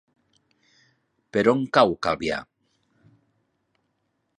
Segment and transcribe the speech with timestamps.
[1.37, 2.41] Per on cau Calvià?